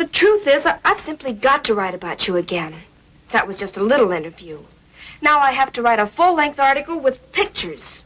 [0.00, 2.74] The truth is, I've simply got to write about you again.
[3.32, 4.58] That was just a little interview.
[5.20, 8.00] Now I have to write a full-length article with pictures.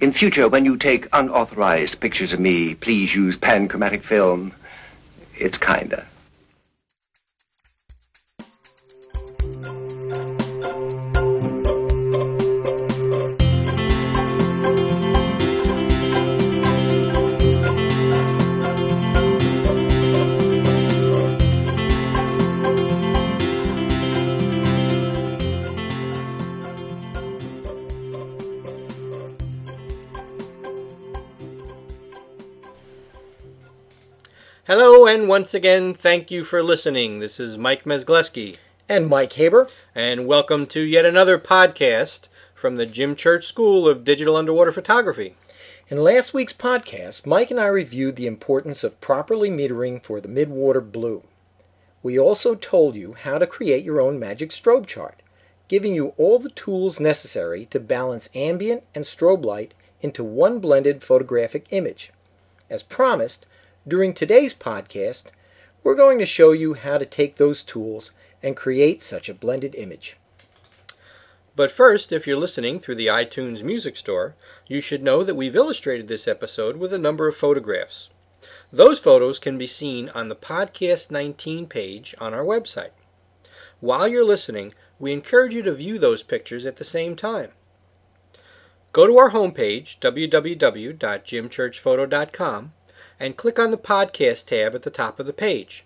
[0.00, 4.52] In future, when you take unauthorized pictures of me, please use panchromatic film.
[5.36, 6.06] It's kinder.
[34.68, 37.20] Hello, and once again, thank you for listening.
[37.20, 39.66] This is Mike Mesgleski, And Mike Haber.
[39.94, 45.34] and welcome to yet another podcast from the Jim Church School of Digital Underwater Photography.
[45.88, 50.28] In last week's podcast, Mike and I reviewed the importance of properly metering for the
[50.28, 51.22] midwater blue.
[52.02, 55.22] We also told you how to create your own magic strobe chart,
[55.68, 61.02] giving you all the tools necessary to balance ambient and strobe light into one blended
[61.02, 62.12] photographic image.
[62.68, 63.46] As promised,
[63.86, 65.26] during today's podcast,
[65.82, 68.12] we're going to show you how to take those tools
[68.42, 70.16] and create such a blended image.
[71.56, 74.36] But first, if you're listening through the iTunes Music Store,
[74.68, 78.10] you should know that we've illustrated this episode with a number of photographs.
[78.72, 82.90] Those photos can be seen on the Podcast 19 page on our website.
[83.80, 87.52] While you're listening, we encourage you to view those pictures at the same time.
[88.92, 92.72] Go to our homepage, www.jimchurchphoto.com,
[93.20, 95.84] and click on the Podcast tab at the top of the page.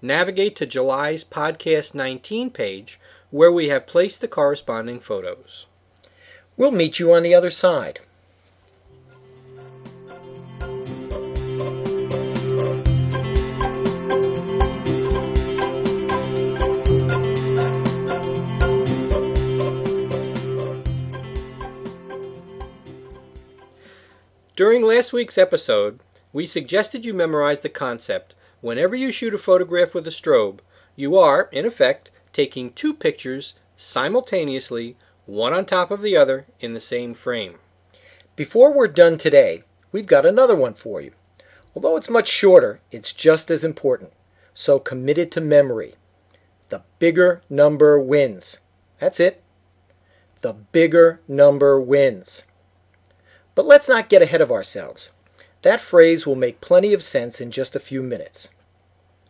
[0.00, 5.66] Navigate to July's Podcast 19 page, where we have placed the corresponding photos.
[6.56, 8.00] We'll meet you on the other side.
[24.56, 25.98] During last week's episode,
[26.34, 30.58] we suggested you memorize the concept whenever you shoot a photograph with a strobe,
[30.96, 34.96] you are, in effect, taking two pictures simultaneously,
[35.26, 37.54] one on top of the other, in the same frame.
[38.34, 39.62] Before we're done today,
[39.92, 41.12] we've got another one for you.
[41.72, 44.12] Although it's much shorter, it's just as important.
[44.54, 45.94] So commit it to memory.
[46.68, 48.58] The bigger number wins.
[48.98, 49.40] That's it.
[50.40, 52.44] The bigger number wins.
[53.54, 55.10] But let's not get ahead of ourselves.
[55.64, 58.50] That phrase will make plenty of sense in just a few minutes.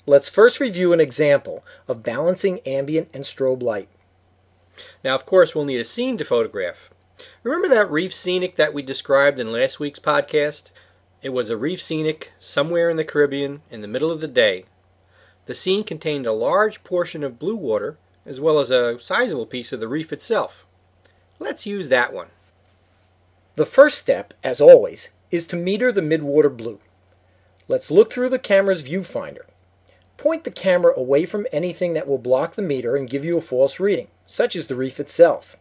[0.04, 3.88] Let's first review an example of balancing ambient and strobe light.
[5.04, 6.90] Now, of course, we'll need a scene to photograph.
[7.44, 10.70] Remember that reef scenic that we described in last week's podcast?
[11.22, 14.64] It was a reef scenic somewhere in the Caribbean in the middle of the day.
[15.46, 17.96] The scene contained a large portion of blue water
[18.26, 20.66] as well as a sizable piece of the reef itself.
[21.38, 22.30] Let's use that one.
[23.54, 26.78] The first step, as always, is to meter the midwater blue.
[27.66, 29.46] Let's look through the camera's viewfinder.
[30.16, 33.40] Point the camera away from anything that will block the meter and give you a
[33.40, 35.56] false reading, such as the reef itself.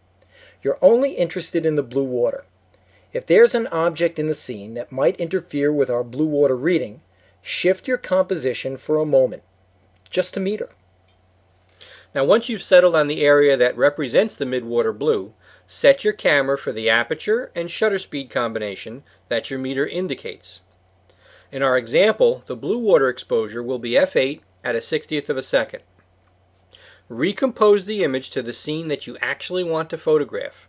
[0.62, 2.46] You're only interested in the blue water.
[3.14, 7.02] If there's an object in the scene that might interfere with our blue water reading,
[7.42, 9.44] shift your composition for a moment,
[10.10, 10.70] just to meter.
[12.16, 15.34] Now, once you've settled on the area that represents the midwater blue,
[15.66, 20.62] set your camera for the aperture and shutter speed combination that your meter indicates.
[21.52, 25.44] In our example, the blue water exposure will be f8 at a 60th of a
[25.44, 25.82] second.
[27.10, 30.68] Recompose the image to the scene that you actually want to photograph.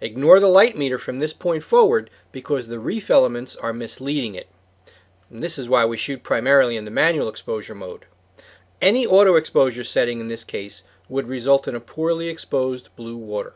[0.00, 4.48] Ignore the light meter from this point forward because the reef elements are misleading it.
[5.30, 8.06] And this is why we shoot primarily in the manual exposure mode.
[8.84, 13.54] Any auto exposure setting in this case would result in a poorly exposed blue water.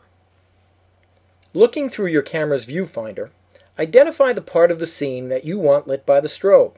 [1.53, 3.29] Looking through your camera's viewfinder,
[3.77, 6.77] identify the part of the scene that you want lit by the strobe.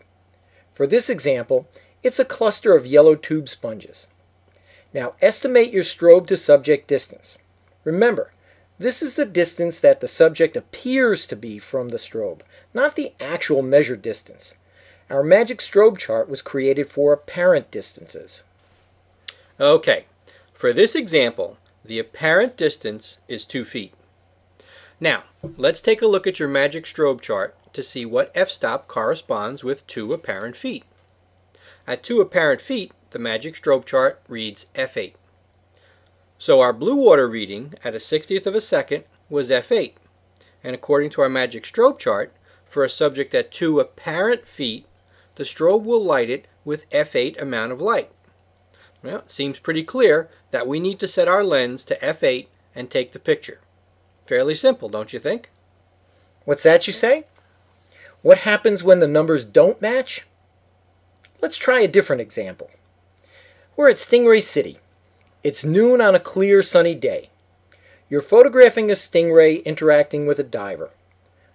[0.69, 1.65] For this example,
[2.03, 4.07] it's a cluster of yellow tube sponges.
[4.93, 7.37] Now estimate your strobe to subject distance.
[7.85, 8.33] Remember,
[8.77, 12.41] this is the distance that the subject appears to be from the strobe,
[12.73, 14.55] not the actual measured distance.
[15.11, 18.43] Our magic strobe chart was created for apparent distances.
[19.59, 20.05] Okay,
[20.53, 23.93] for this example, the apparent distance is 2 feet.
[25.01, 25.23] Now,
[25.57, 29.85] let's take a look at your magic strobe chart to see what f-stop corresponds with
[29.87, 30.85] 2 apparent feet.
[31.85, 35.15] At 2 apparent feet, the magic strobe chart reads f8.
[36.39, 39.95] So our blue water reading at a 60th of a second was f8.
[40.63, 42.33] And according to our magic strobe chart,
[42.65, 44.85] for a subject at 2 apparent feet,
[45.41, 48.11] the strobe will light it with f8 amount of light.
[49.01, 52.45] Well, it seems pretty clear that we need to set our lens to f8
[52.75, 53.59] and take the picture.
[54.27, 55.49] Fairly simple, don't you think?
[56.45, 57.23] What's that you say?
[58.21, 60.27] What happens when the numbers don't match?
[61.41, 62.69] Let's try a different example.
[63.75, 64.77] We're at Stingray City.
[65.43, 67.31] It's noon on a clear, sunny day.
[68.09, 70.91] You're photographing a stingray interacting with a diver.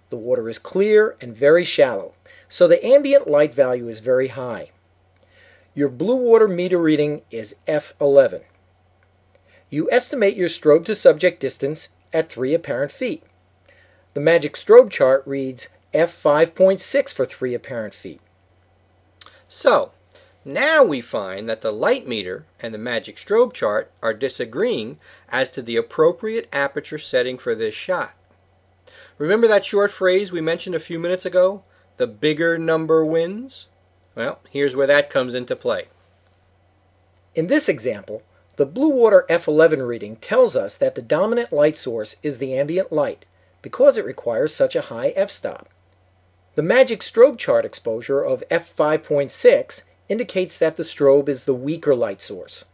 [0.09, 2.13] The water is clear and very shallow,
[2.47, 4.71] so the ambient light value is very high.
[5.73, 8.41] Your blue water meter reading is F11.
[9.69, 13.23] You estimate your strobe to subject distance at 3 apparent feet.
[14.13, 18.21] The magic strobe chart reads F5.6 for 3 apparent feet.
[19.47, 19.91] So,
[20.43, 24.97] now we find that the light meter and the magic strobe chart are disagreeing
[25.29, 28.13] as to the appropriate aperture setting for this shot.
[29.17, 31.63] Remember that short phrase we mentioned a few minutes ago?
[31.97, 33.67] The bigger number wins?
[34.15, 35.87] Well, here's where that comes into play.
[37.33, 38.23] In this example,
[38.57, 42.91] the blue water F11 reading tells us that the dominant light source is the ambient
[42.91, 43.25] light
[43.61, 45.69] because it requires such a high f-stop.
[46.55, 52.21] The magic strobe chart exposure of f5.6 indicates that the strobe is the weaker light
[52.21, 52.65] source.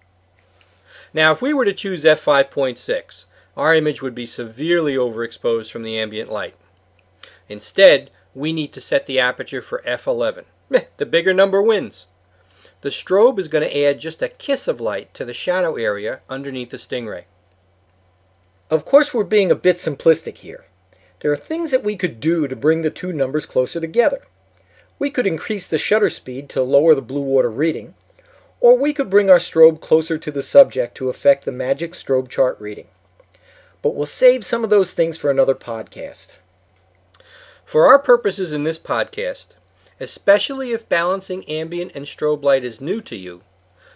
[1.14, 3.26] Now, if we were to choose f5.6,
[3.56, 6.56] our image would be severely overexposed from the ambient light.
[7.50, 10.46] Instead, we need to set the aperture for f11.
[10.98, 12.08] The bigger number wins.
[12.82, 16.22] The strobe is going to add just a kiss of light to the shadow area
[16.30, 17.26] underneath the stingray.
[18.70, 20.66] Of course, we're being a bit simplistic here.
[21.20, 24.26] There are things that we could do to bring the two numbers closer together.
[25.00, 27.94] We could increase the shutter speed to lower the blue water reading,
[28.60, 32.30] or we could bring our strobe closer to the subject to affect the magic strobe
[32.30, 32.88] chart reading.
[33.84, 36.34] But we'll save some of those things for another podcast.
[37.64, 39.50] For our purposes in this podcast,
[40.00, 43.42] especially if balancing ambient and strobe light is new to you,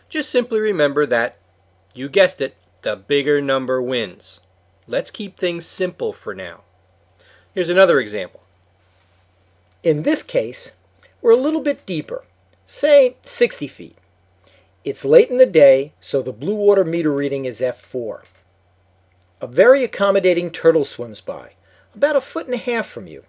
[0.10, 1.38] just simply remember that,
[1.95, 4.42] you guessed it, the bigger number wins.
[4.88, 6.62] Let's keep things simple for now.
[7.54, 8.42] Here's another example.
[9.84, 10.74] In this case,
[11.22, 12.24] we're a little bit deeper,
[12.66, 13.98] say 60 feet.
[14.84, 18.24] It's late in the day, so the blue water meter reading is F4.
[19.39, 21.51] A very accommodating turtle swims by,
[21.94, 23.24] about a foot and a half from you.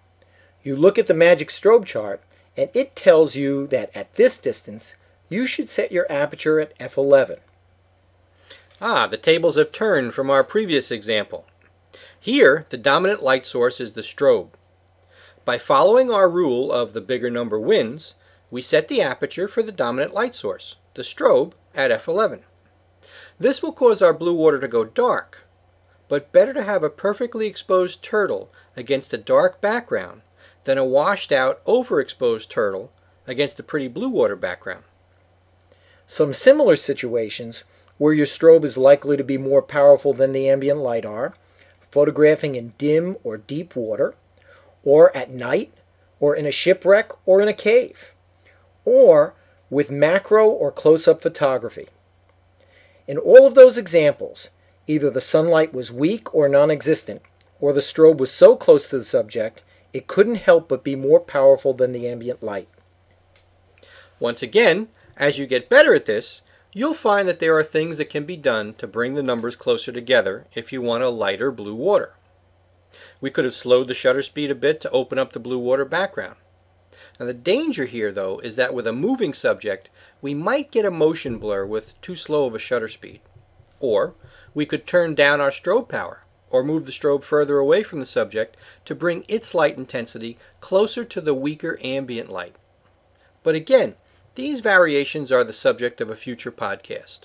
[0.63, 2.23] You look at the magic strobe chart,
[2.57, 4.95] and it tells you that at this distance,
[5.29, 7.37] you should set your aperture at f11.
[8.81, 11.45] Ah, the tables have turned from our previous example.
[12.19, 14.49] Here, the dominant light source is the strobe.
[15.45, 18.15] By following our rule of the bigger number wins,
[18.49, 22.41] we set the aperture for the dominant light source, the strobe, at f11.
[23.37, 25.45] This will cause our blue water to go dark,
[26.09, 30.21] but better to have a perfectly exposed turtle against a dark background
[30.63, 32.91] than a washed out, overexposed turtle
[33.25, 34.83] against a pretty blue water background.
[36.05, 37.63] Some similar situations
[37.97, 41.33] where your strobe is likely to be more powerful than the ambient light are
[41.91, 44.15] photographing in dim or deep water,
[44.83, 45.73] or at night,
[46.19, 48.13] or in a shipwreck, or in a cave,
[48.85, 49.33] or
[49.69, 51.87] with macro or close up photography.
[53.07, 54.51] In all of those examples,
[54.89, 57.21] either the sunlight was weak or non existent,
[57.61, 59.63] or the strobe was so close to the subject
[59.93, 62.67] it couldn't help but be more powerful than the ambient light.
[64.19, 66.41] Once again, as you get better at this,
[66.73, 69.91] you'll find that there are things that can be done to bring the numbers closer
[69.91, 72.13] together if you want a lighter blue water.
[73.21, 75.85] We could have slowed the shutter speed a bit to open up the blue water
[75.85, 76.35] background.
[77.19, 79.89] Now the danger here though is that with a moving subject
[80.21, 83.21] we might get a motion blur with too slow of a shutter speed.
[83.79, 84.15] Or
[84.53, 88.05] we could turn down our strobe power or move the strobe further away from the
[88.05, 92.55] subject to bring its light intensity closer to the weaker ambient light.
[93.43, 93.95] But again,
[94.35, 97.21] these variations are the subject of a future podcast.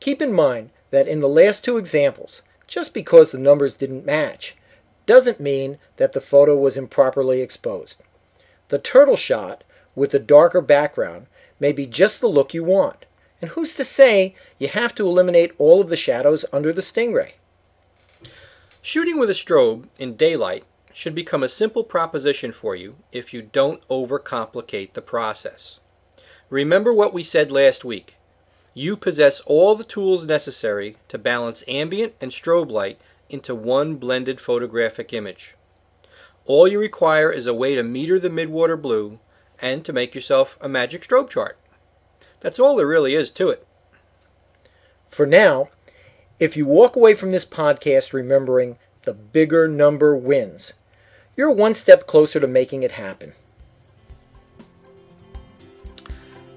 [0.00, 4.56] Keep in mind that in the last two examples, just because the numbers didn't match
[5.06, 8.02] doesn't mean that the photo was improperly exposed.
[8.68, 11.26] The turtle shot with the darker background
[11.58, 13.06] may be just the look you want,
[13.40, 17.32] and who's to say you have to eliminate all of the shadows under the stingray?
[18.82, 23.42] Shooting with a strobe in daylight should become a simple proposition for you if you
[23.42, 25.78] don't overcomplicate the process.
[26.50, 28.16] Remember what we said last week.
[28.74, 34.40] You possess all the tools necessary to balance ambient and strobe light into one blended
[34.40, 35.54] photographic image.
[36.46, 39.18] All you require is a way to meter the midwater blue
[39.60, 41.58] and to make yourself a magic strobe chart.
[42.40, 43.66] That's all there really is to it.
[45.06, 45.68] For now,
[46.38, 50.74] if you walk away from this podcast remembering the bigger number wins,
[51.36, 53.32] you're one step closer to making it happen.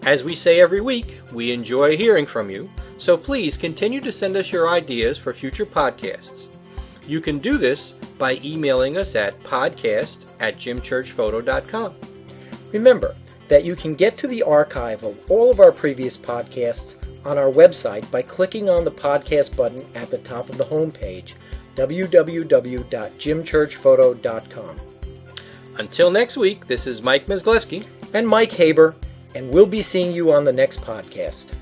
[0.03, 4.35] As we say every week, we enjoy hearing from you, so please continue to send
[4.35, 6.47] us your ideas for future podcasts.
[7.07, 11.95] You can do this by emailing us at podcast at jimchurchphoto.com.
[12.71, 13.13] Remember
[13.51, 17.51] that you can get to the archive of all of our previous podcasts on our
[17.51, 21.33] website by clicking on the podcast button at the top of the homepage,
[21.75, 24.75] www.jimchurchphoto.com.
[25.79, 27.85] Until next week, this is Mike Mesgleski.
[28.13, 28.95] And Mike Haber,
[29.35, 31.57] and we'll be seeing you on the next podcast.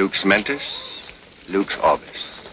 [0.00, 1.06] Lux mentis,
[1.50, 2.48] lux orbis.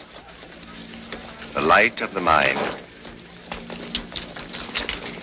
[1.53, 2.59] The light of the mind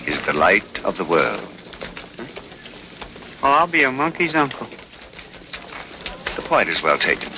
[0.07, 1.39] is the light of the world.
[2.17, 2.25] Hmm?
[3.43, 4.67] Oh, I'll be a monkey's uncle.
[6.35, 7.34] The point is well taken.